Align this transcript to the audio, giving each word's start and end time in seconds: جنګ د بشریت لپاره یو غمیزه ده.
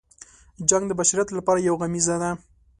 جنګ 0.69 0.83
د 0.87 0.91
بشریت 0.99 1.29
لپاره 1.37 1.59
یو 1.67 1.75
غمیزه 1.81 2.15
ده. 2.21 2.31